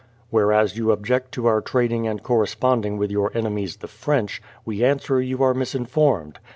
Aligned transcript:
Whereas 0.31 0.77
you 0.79 0.91
object 0.91 1.31
to 1.33 1.45
our 1.45 1.61
trading 1.61 2.07
and 2.07 2.23
corresponding 2.23 2.97
with 2.97 3.11
your 3.11 3.31
enemies 3.37 3.75
the 3.77 3.87
French, 3.87 4.41
we 4.65 4.83
answer 4.83 5.21
you 5.21 5.43
are 5.43 5.53
misinformed. 5.53 6.39